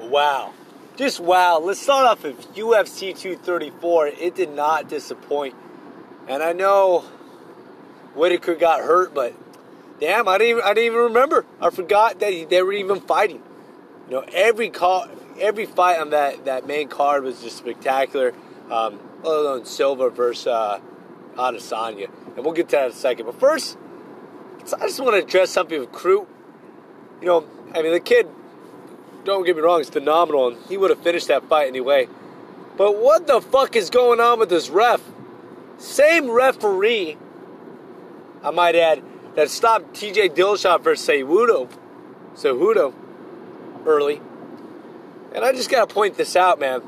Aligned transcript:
Wow. 0.00 0.52
Just 0.96 1.20
wow. 1.20 1.58
Let's 1.58 1.80
start 1.80 2.06
off 2.06 2.22
with 2.22 2.54
UFC 2.54 3.16
234. 3.18 4.08
It 4.08 4.34
did 4.34 4.50
not 4.50 4.88
disappoint. 4.88 5.54
And 6.28 6.42
I 6.42 6.52
know 6.52 7.00
Whittaker 8.14 8.54
got 8.54 8.80
hurt, 8.80 9.14
but 9.14 9.34
damn, 10.00 10.28
I 10.28 10.38
didn't 10.38 10.50
even, 10.50 10.62
I 10.62 10.74
didn't 10.74 10.86
even 10.86 10.98
remember. 10.98 11.46
I 11.60 11.70
forgot 11.70 12.20
that 12.20 12.32
he, 12.32 12.44
they 12.44 12.62
were 12.62 12.72
even 12.72 13.00
fighting. 13.00 13.42
You 14.08 14.16
know, 14.16 14.24
every 14.32 14.70
call, 14.70 15.08
every 15.38 15.66
fight 15.66 16.00
on 16.00 16.10
that, 16.10 16.44
that 16.46 16.66
main 16.66 16.88
card 16.88 17.24
was 17.24 17.42
just 17.42 17.58
spectacular. 17.58 18.34
Um, 18.70 18.98
other 19.24 19.54
than 19.56 19.64
Silva 19.64 20.10
versus 20.10 20.46
uh, 20.46 20.80
Adesanya, 21.34 22.08
and 22.34 22.44
we'll 22.44 22.54
get 22.54 22.68
to 22.70 22.76
that 22.76 22.84
in 22.86 22.90
a 22.92 22.94
second. 22.94 23.26
But 23.26 23.38
first, 23.38 23.76
I 24.80 24.86
just 24.86 25.00
want 25.00 25.14
to 25.14 25.24
address 25.24 25.50
something 25.50 25.78
with 25.78 25.92
Crute. 25.92 26.26
You 27.20 27.26
know, 27.26 27.46
I 27.74 27.82
mean, 27.82 27.92
the 27.92 28.00
kid 28.00 28.28
don't 29.26 29.44
get 29.44 29.56
me 29.56 29.62
wrong, 29.62 29.80
it's 29.80 29.90
phenomenal, 29.90 30.48
and 30.48 30.66
he 30.68 30.76
would 30.76 30.90
have 30.90 31.00
finished 31.00 31.28
that 31.28 31.48
fight 31.48 31.68
anyway. 31.68 32.08
But 32.76 32.96
what 32.96 33.26
the 33.26 33.40
fuck 33.40 33.76
is 33.76 33.90
going 33.90 34.20
on 34.20 34.38
with 34.38 34.48
this 34.48 34.70
ref? 34.70 35.02
Same 35.78 36.30
referee, 36.30 37.18
I 38.42 38.50
might 38.50 38.74
add, 38.74 39.02
that 39.34 39.50
stopped 39.50 39.92
TJ 39.94 40.34
Dillashaw 40.34 40.80
versus 40.80 41.06
Cejudo, 41.06 41.70
Cejudo 42.34 42.94
early. 43.84 44.20
And 45.34 45.44
I 45.44 45.52
just 45.52 45.70
gotta 45.70 45.92
point 45.92 46.16
this 46.16 46.36
out, 46.36 46.58
man. 46.58 46.82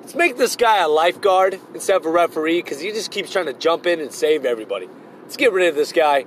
Let's 0.00 0.14
make 0.14 0.36
this 0.36 0.56
guy 0.56 0.82
a 0.82 0.88
lifeguard 0.88 1.60
instead 1.74 1.96
of 1.96 2.04
a 2.04 2.10
referee 2.10 2.60
because 2.60 2.80
he 2.80 2.90
just 2.90 3.10
keeps 3.10 3.30
trying 3.30 3.46
to 3.46 3.52
jump 3.52 3.86
in 3.86 4.00
and 4.00 4.12
save 4.12 4.44
everybody. 4.44 4.88
Let's 5.22 5.36
get 5.36 5.52
rid 5.52 5.68
of 5.68 5.74
this 5.74 5.92
guy. 5.92 6.26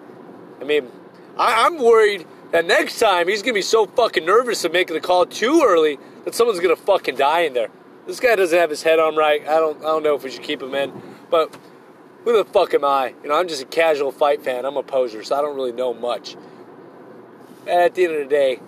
I 0.60 0.63
mean, 0.63 0.90
I, 1.38 1.66
I'm 1.66 1.77
worried 1.77 2.26
that 2.55 2.66
next 2.66 3.00
time 3.00 3.27
he's 3.27 3.41
gonna 3.41 3.54
be 3.54 3.62
so 3.62 3.86
fucking 3.86 4.26
nervous 4.26 4.63
of 4.63 4.72
making 4.72 4.94
the 4.94 5.02
call 5.02 5.26
too 5.26 5.62
early 5.66 6.00
that 6.23 6.34
someone's 6.34 6.62
gonna 6.62 6.73
fucking 6.77 7.18
die 7.18 7.41
in 7.41 7.52
there. 7.52 7.68
This 8.08 8.22
guy 8.22 8.34
doesn't 8.38 8.58
have 8.58 8.70
his 8.70 8.82
head 8.82 8.98
on 8.98 9.18
right. 9.18 9.41
I 9.41 9.60
don't 9.60 9.77
I 9.80 9.88
don't 9.88 10.04
know 10.04 10.16
if 10.16 10.24
we 10.24 10.32
should 10.32 10.43
keep 10.43 10.62
him 10.62 10.74
in. 10.74 10.93
But 11.30 11.54
who 12.24 12.32
the 12.38 12.46
fuck 12.46 12.74
am 12.74 12.85
I? 12.85 13.13
You 13.21 13.27
know, 13.27 13.35
I'm 13.35 13.49
just 13.49 13.62
a 13.62 13.65
casual 13.65 14.13
fight 14.13 14.41
fan. 14.41 14.63
I'm 14.63 14.77
a 14.77 14.84
poser, 14.84 15.21
so 15.21 15.35
I 15.38 15.41
don't 15.41 15.57
really 15.57 15.74
know 15.74 15.93
much. 15.93 16.38
At 17.68 17.93
the 17.93 18.05
end 18.05 18.13
of 18.13 18.20
the 18.20 18.30
day, 18.30 18.60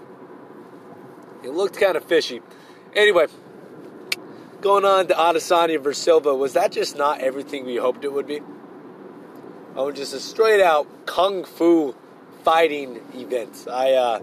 it 1.46 1.52
looked 1.52 1.80
kind 1.80 1.96
of 1.96 2.04
fishy. 2.04 2.42
Anyway, 2.94 3.28
going 4.60 4.84
on 4.84 5.08
to 5.08 5.14
Adesanya 5.14 5.82
versus 5.82 6.04
Silva, 6.04 6.36
was 6.36 6.52
that 6.54 6.74
just 6.74 6.98
not 6.98 7.22
everything 7.22 7.66
we 7.66 7.78
hoped 7.78 8.04
it 8.04 8.12
would 8.12 8.28
be? 8.28 8.42
Oh, 9.78 9.94
just 9.94 10.14
a 10.14 10.20
straight 10.20 10.62
out 10.62 11.06
kung 11.06 11.46
fu 11.46 11.96
fighting 12.48 13.02
events. 13.14 13.68
I 13.68 13.92
uh, 13.92 14.22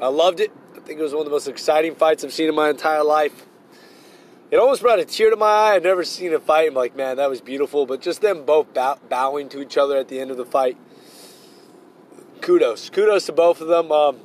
I 0.00 0.08
loved 0.08 0.40
it. 0.40 0.50
I 0.74 0.80
think 0.80 0.98
it 0.98 1.02
was 1.02 1.12
one 1.12 1.20
of 1.20 1.26
the 1.26 1.30
most 1.30 1.46
exciting 1.46 1.94
fights 1.94 2.24
I've 2.24 2.32
seen 2.32 2.48
in 2.48 2.54
my 2.54 2.70
entire 2.70 3.04
life. 3.04 3.44
It 4.50 4.56
almost 4.56 4.80
brought 4.80 4.98
a 4.98 5.04
tear 5.04 5.28
to 5.28 5.36
my 5.36 5.44
eye. 5.44 5.74
I've 5.74 5.82
never 5.82 6.04
seen 6.04 6.32
a 6.32 6.40
fight. 6.40 6.68
I'm 6.68 6.74
like, 6.74 6.96
man, 6.96 7.18
that 7.18 7.28
was 7.28 7.42
beautiful. 7.42 7.84
But 7.84 8.00
just 8.00 8.22
them 8.22 8.46
both 8.46 8.72
bow- 8.72 8.98
bowing 9.10 9.50
to 9.50 9.60
each 9.60 9.76
other 9.76 9.98
at 9.98 10.08
the 10.08 10.18
end 10.20 10.30
of 10.30 10.38
the 10.38 10.46
fight. 10.46 10.78
Kudos, 12.40 12.88
kudos 12.88 13.26
to 13.26 13.32
both 13.32 13.60
of 13.60 13.68
them. 13.68 13.92
Um, 13.92 14.16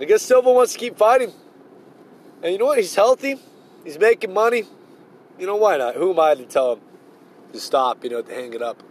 I 0.00 0.06
guess 0.06 0.22
Silva 0.22 0.50
wants 0.50 0.72
to 0.72 0.78
keep 0.78 0.96
fighting, 0.96 1.34
and 2.42 2.50
you 2.50 2.56
know 2.58 2.64
what? 2.64 2.78
He's 2.78 2.94
healthy. 2.94 3.38
He's 3.84 3.98
making 3.98 4.32
money. 4.32 4.62
You 5.38 5.46
know 5.46 5.56
why 5.56 5.76
not? 5.76 5.96
Who 5.96 6.12
am 6.12 6.18
I 6.18 6.34
to 6.34 6.46
tell 6.46 6.72
him 6.72 6.80
to 7.52 7.60
stop? 7.60 8.04
You 8.04 8.08
know, 8.08 8.22
to 8.22 8.34
hang 8.34 8.54
it 8.54 8.62
up. 8.62 8.82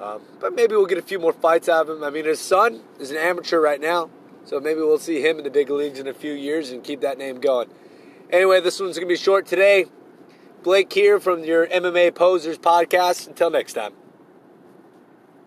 Um, 0.00 0.22
but 0.40 0.54
maybe 0.54 0.74
we'll 0.74 0.86
get 0.86 0.98
a 0.98 1.02
few 1.02 1.18
more 1.18 1.32
fights 1.32 1.68
out 1.68 1.88
of 1.88 1.96
him. 1.96 2.02
I 2.02 2.10
mean, 2.10 2.24
his 2.24 2.40
son 2.40 2.80
is 2.98 3.10
an 3.10 3.18
amateur 3.18 3.60
right 3.60 3.80
now, 3.80 4.08
so 4.44 4.58
maybe 4.58 4.80
we'll 4.80 4.98
see 4.98 5.20
him 5.20 5.38
in 5.38 5.44
the 5.44 5.50
big 5.50 5.68
leagues 5.68 5.98
in 5.98 6.06
a 6.06 6.14
few 6.14 6.32
years 6.32 6.70
and 6.70 6.82
keep 6.82 7.02
that 7.02 7.18
name 7.18 7.40
going. 7.40 7.68
Anyway, 8.30 8.60
this 8.60 8.80
one's 8.80 8.96
going 8.96 9.08
to 9.08 9.12
be 9.12 9.16
short 9.16 9.46
today. 9.46 9.86
Blake 10.62 10.92
here 10.92 11.18
from 11.18 11.44
your 11.44 11.66
MMA 11.66 12.14
Posers 12.14 12.58
podcast. 12.58 13.28
Until 13.28 13.50
next 13.50 13.74
time. 13.74 13.92